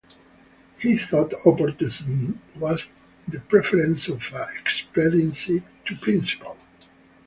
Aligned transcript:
He 0.79 0.97
thought 0.97 1.31
opportunism 1.45 2.41
was 2.55 2.89
the 3.27 3.39
preference 3.39 4.07
of 4.07 4.33
expediency 4.59 5.61
to 5.85 5.95
principle. 5.95 6.57